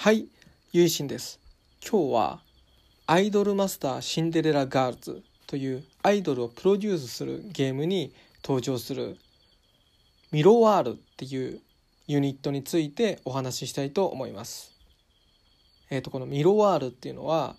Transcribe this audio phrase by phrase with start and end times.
[0.00, 0.28] はい、
[0.70, 1.40] ゆいしんです。
[1.82, 2.40] 今日は
[3.08, 8.14] アイドルマスターシンデレラガールズというアイドルをプロデュースするゲームに
[8.44, 9.16] 登場する
[10.30, 11.60] ミロワールっていう
[12.06, 14.70] ユニットについてお話ししたいと思います。
[15.90, 17.56] えっ、とこのミロワールっていうのは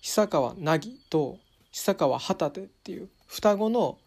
[0.00, 1.36] 久川凪と
[1.70, 3.98] 久川旗手っていう双子の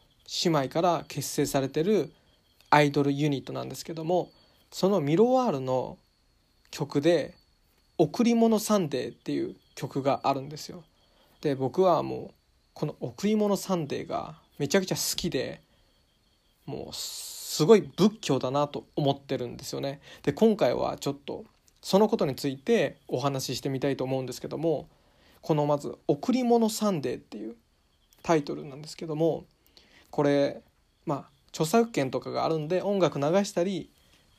[0.44, 2.12] 姉妹から結成されてる
[2.72, 4.32] アイドルユニットなんですけども
[4.72, 6.00] その miroir の
[6.72, 7.36] 曲で
[7.98, 10.84] 「贈り物サンデー」っていう曲があるんですよ。
[11.42, 12.34] で僕はもう
[12.74, 15.62] この「贈り物サンデー」がめちゃくちゃ好きで
[16.66, 20.02] もうすごい仏教だなと思ってるんですよね。
[20.24, 21.46] で今回はちょっと
[21.82, 24.88] そのことについてお話ししてみたいと思うんですけども
[25.42, 27.56] このまず「贈り物サンデー」っていう
[28.22, 29.46] タイトルなんですけども
[30.12, 30.62] これ
[31.06, 33.90] まあ著作権とかがあるんで音楽流したり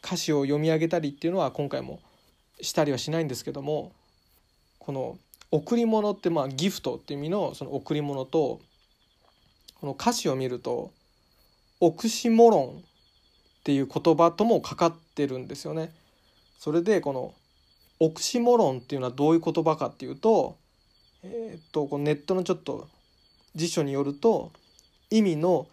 [0.05, 2.01] 歌詞を読み上げたりっていうのは今回も
[2.63, 3.93] したりはしないんですけども
[4.79, 5.19] この
[5.51, 8.61] 贈り物ってまあギフトっていう意味のその贈り物と
[9.81, 10.93] この歌詞を見ると
[11.81, 15.93] オクシモロンっていう言葉ともかかってるんですよね。
[16.59, 17.35] それでこの
[17.99, 20.57] オクシモロンっていうのはどういう言葉かっていうと
[21.23, 22.89] えっとこのネットのちょっと
[23.55, 24.53] 辞書によると
[25.11, 25.67] 意味の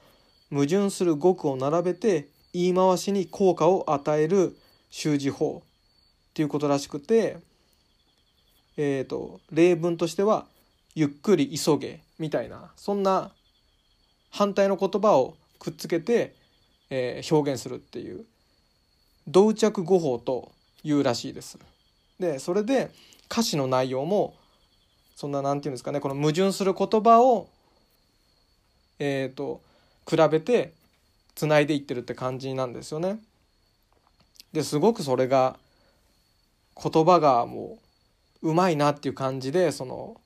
[0.50, 4.58] 矛盾する語句を並べて言い回しに効果を与える
[4.90, 5.64] 習字法
[6.38, 7.40] っていうことらしくて、
[8.78, 10.46] えー、と例文としては
[10.94, 13.32] 「ゆっくり急げ」みたいなそんな
[14.30, 16.36] 反対の言葉をくっつけて、
[16.92, 18.24] えー表現するっていう
[19.28, 20.52] 同着語法と
[20.84, 21.58] いうらしいです。
[22.20, 22.92] でそれで
[23.32, 24.36] 歌詞の内容も
[25.16, 27.50] そんななんていうんですかねこの矛盾する言葉を
[29.00, 29.60] えー、と
[30.08, 30.74] 比べて
[31.34, 33.18] つないでいってるって感じなんですよね。
[34.54, 35.58] ですごくそれが
[36.84, 37.80] 言葉がも
[38.42, 40.18] ううまいなっていう感じでその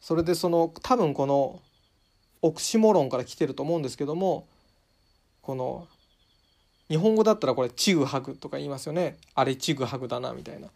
[0.00, 1.60] それでその多分この
[2.42, 4.46] オクシモロンから来てると思うんですけども
[5.42, 5.86] この
[6.88, 10.68] 日本語だったらこれ「ちぐはぐ」とか言いますよねあれちぐはぐだなみたいな。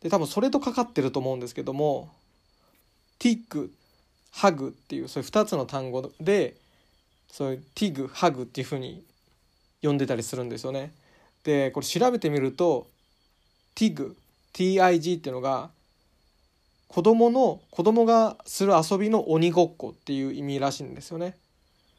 [0.00, 2.10] で多分それとかかってると思うんですけども
[3.18, 3.72] 「ティッグ」
[4.30, 6.56] 「ハグ」っていうそういう2つの単語で
[7.30, 9.02] そういうティグハグっていう風に
[9.82, 10.92] 呼んでたりするんですよね。
[11.42, 12.86] でこれ調べてみると
[13.74, 14.16] ティグ
[14.52, 15.70] TIG っていうのが
[16.88, 21.36] 子供の子供がする遊びの鬼ごっこっていう意味らしいんですよね。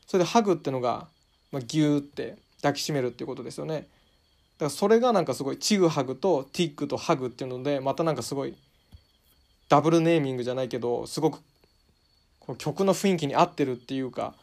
[0.08, 1.08] それでハグってのが、
[1.52, 3.76] まあ、ギューって抱きしめるっていうことですよね。
[3.76, 3.88] だか
[4.66, 8.56] らそれがなんかすごいチグハグとティッグとハグっていうのでまたなんかすごい
[9.68, 11.40] ダブルネーミングじゃないけどすごく
[12.40, 14.34] この曲の雰囲気に合ってるっていうか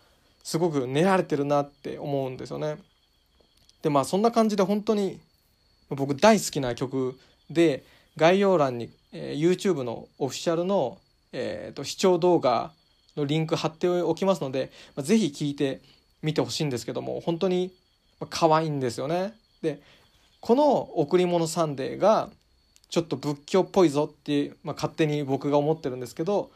[0.43, 2.77] すごく練られてるなって思うんですよね。
[3.81, 5.19] でまあそんな感じで本当に
[5.97, 7.19] 僕大好きな曲
[7.51, 7.85] で
[8.17, 10.99] 概要欄に、えー YouTube のオフィシャルの、
[11.33, 12.73] えーと視聴動画
[13.17, 15.81] のリンク貼っておきますので、まあ、ぜひ聴いて
[16.23, 17.73] みてほしいんですけども本当に
[18.21, 19.35] ま可愛いんですよね。
[19.61, 19.81] で
[20.41, 22.31] この「贈り物サンデー」が
[22.89, 26.51] ちょっと仏教っぽいぞって、まあ、勝手に僕が思ってるんですけど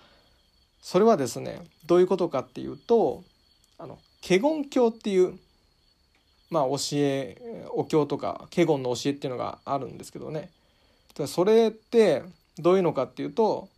[0.83, 3.25] それはですねどういうことかっていうと
[3.79, 5.39] あの華厳教っていう
[6.51, 10.51] まあ教えお経とか華厳の教えっていうのがあるんですけどね
[11.27, 12.23] それって
[12.59, 13.69] どういうのかっていうと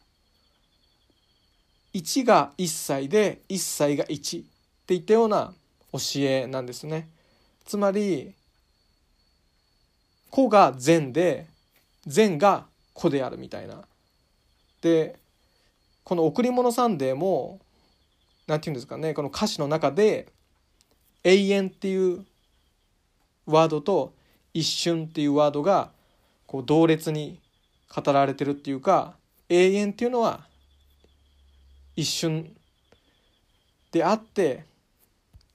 [1.94, 4.44] 1が1歳で1歳が1っ
[4.86, 5.52] ていったような
[5.92, 7.08] 教えなんですね。
[7.64, 8.34] つまり
[10.30, 11.46] 子が善で
[12.06, 13.84] 善が子であるみたいな。
[14.80, 15.16] で
[16.04, 17.60] この「贈り物サンデー」も
[18.46, 20.28] なんて言うんですかねこの歌詞の中で
[21.24, 22.24] 「永遠」っていう
[23.48, 24.12] ワードと
[24.54, 25.90] 「一瞬」っていうワードが
[26.46, 27.40] こう同列に
[27.88, 29.16] 語られてるっていうか
[29.48, 30.46] 永遠っていうのは
[31.96, 32.54] 一瞬
[33.90, 34.64] であって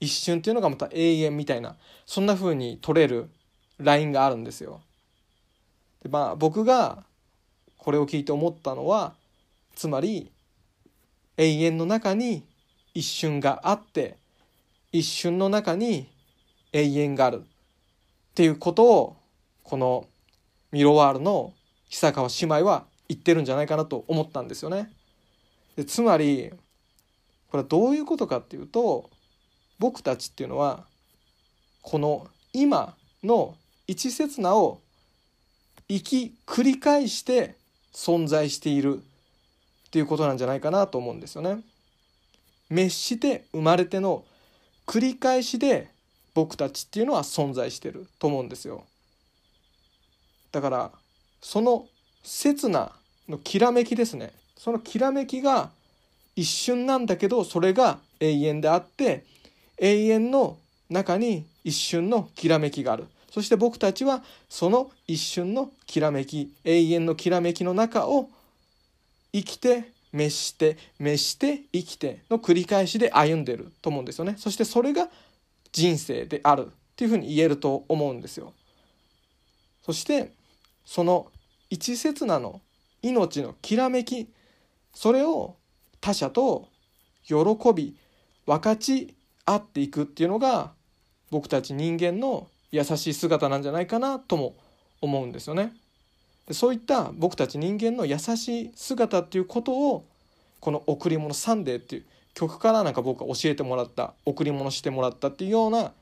[0.00, 3.30] 一瞬っていうのがまた永遠みたいなそんな風に取れる
[3.78, 4.82] ラインがあるんですよ。
[6.02, 7.04] でまあ僕が
[7.78, 9.14] これを聞いて思ったのは
[9.74, 10.32] つまり
[11.36, 12.44] 永遠の中に
[12.92, 14.18] 一瞬があって
[14.92, 16.08] 一瞬の中に
[16.72, 17.44] 永遠がある
[18.34, 19.16] っていうことを
[19.62, 20.08] この
[20.72, 21.54] ミロワールの
[21.88, 24.90] 久川姉妹は言ってるんじゃないかなと思ったんですよね。
[25.76, 26.50] でつまり
[27.48, 29.08] これはどういうことかっていうと
[29.78, 30.84] 僕たちっていうのは
[31.80, 33.54] この今の
[33.86, 34.80] 一刹那を
[35.88, 37.54] 生き繰り返して
[37.92, 41.62] 存在しているっていうことなんじゃないかなと思うんですよね。
[42.68, 44.24] 滅して生まれての
[44.86, 45.93] 繰り返しで
[46.34, 48.84] 僕たちっていうのは存在してると思うんですよ。
[50.52, 50.90] だから
[51.40, 51.86] その
[52.22, 52.92] 刹那
[53.28, 54.32] のきらめきですね。
[54.56, 55.70] そのきらめきが
[56.36, 59.24] 一瞬なんだけどそれが永遠であって
[59.78, 60.56] 永遠の
[60.90, 63.06] 中に一瞬のきらめきがある。
[63.30, 68.28] そして僕たちはその一瞬のきらめき永遠のきらめきの中を
[69.32, 74.36] 生きて滅して滅して生きての繰り返しで歩んでると思うんですよね。
[74.38, 75.08] そしてそれが
[75.74, 78.52] 人生であるっていうふうに言えると思うんですよ
[79.82, 80.32] そして
[80.84, 81.26] その
[81.68, 82.60] 一刹那の
[83.02, 84.28] 命のきらめき
[84.94, 85.56] それを
[86.00, 86.68] 他者と
[87.24, 87.34] 喜
[87.74, 87.96] び
[88.46, 90.72] 分かち合っていくっていうのが
[91.30, 94.54] 僕たち人間の優しい姿なんじゃないかなとも
[95.00, 95.72] 思うんですよね。
[96.46, 100.06] でそういった僕たち人間の優しい姿っていうことを
[100.64, 105.92] この「贈り物サンデー」っていう曲からなんか僕は教えてもらった贈り物してもらったっていうような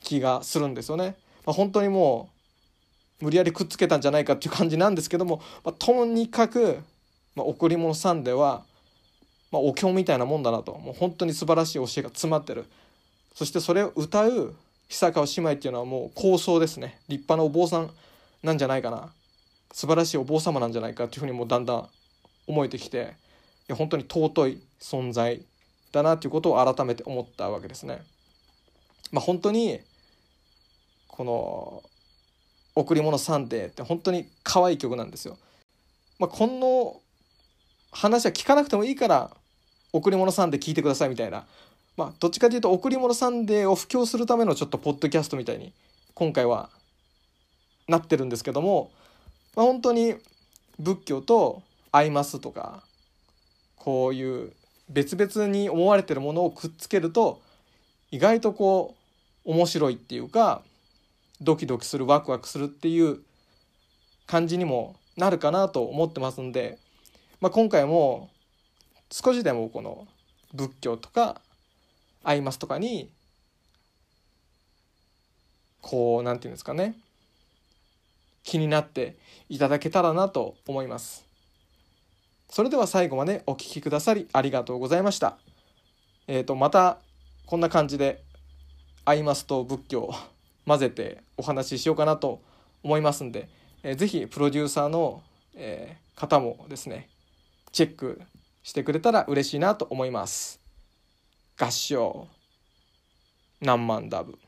[0.00, 1.14] 気がするんですよね。
[1.46, 2.28] まあ、本当にも
[3.20, 6.80] う無理やりくっつけたんじゃないかっていう感じなんですけども、まあ、とにかく、
[7.36, 8.64] まあ、贈り物サンデーは、
[9.52, 10.72] まあ、お経みたいなもんだなと。
[10.72, 12.66] もう本当に素晴らしい教えが詰まってる。
[13.36, 14.56] そしてそれを歌う
[14.88, 16.98] 久川姉妹っていうのはもう高僧ですね。
[17.08, 17.90] 立派なお坊さん
[18.42, 19.12] なんじゃないかな。
[19.72, 21.88] 素晴らしいお坊様なんじゃないかっていうふうにもうだんだん
[22.48, 23.27] 思えてきて。
[23.68, 25.42] や本当に尊い存在
[25.92, 28.02] だなということを改めて思ったわけですね。
[29.12, 29.80] まあ、本当に
[31.06, 31.82] この
[32.74, 35.38] 「贈り物サンデー」って本当に可愛い曲なんですよ。
[36.18, 37.00] まあ、この
[37.90, 39.36] 話は聞かなくてもいいから
[39.92, 41.46] 「贈り物サンデー」聞いてくださいみたいな、
[41.96, 45.72] まあ、どっちかというと「贈り物サンデー」を布教するためのちょっとポッドキャストみたいに
[46.14, 46.70] 今回は
[47.86, 48.90] なってるんですけども、
[49.56, 50.14] まあ、本当に
[50.78, 52.82] 仏教と合いますとか
[53.78, 54.52] こういう
[54.88, 57.40] 別々に思われてるものをくっつけると
[58.10, 58.96] 意外とこ
[59.44, 60.62] う面白いっていうか
[61.40, 63.20] ドキドキするワクワクするっていう
[64.26, 66.78] 感じにもなるかなと思ってますんで、
[67.40, 68.30] まあ、今回も
[69.10, 70.06] 少しでもこの
[70.54, 71.40] 仏教とか
[72.24, 73.10] アイマスとかに
[75.80, 76.94] こうなんていうんですかね
[78.42, 79.16] 気になって
[79.48, 81.27] いただけたらなと思います。
[82.50, 85.38] それでは最後までお聴きくださりありがとうございました。
[86.26, 86.98] えっ、ー、とまた
[87.46, 88.22] こんな感じで
[89.04, 90.14] アイマスと仏教を
[90.66, 92.42] 混ぜてお話ししようかなと
[92.82, 93.48] 思いますんで、
[93.82, 95.22] えー、ぜひプロデューサーの、
[95.54, 97.08] えー、方もですね
[97.72, 98.20] チェック
[98.62, 100.60] してくれたら嬉しいなと思います。
[101.58, 102.28] 合唱
[103.60, 104.38] 何万ダブ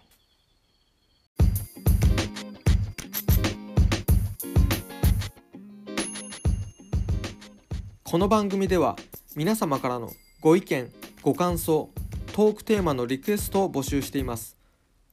[8.11, 8.97] この番組では
[9.37, 10.11] 皆様からの
[10.41, 10.91] ご意見
[11.23, 11.91] ご感想
[12.33, 14.57] トークテーマのリクエストを募集しています。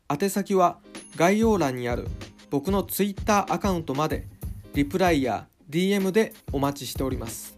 [0.10, 0.80] 宛先は
[1.16, 2.08] 概要欄にある
[2.50, 4.26] 僕の Twitter アカウントまで
[4.74, 7.57] リプライや DM でお待ちしております。